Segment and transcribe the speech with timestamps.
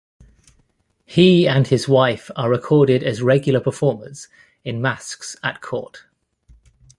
[1.05, 4.29] He and his wife are recorded as regular performers
[4.63, 6.05] in masques at court.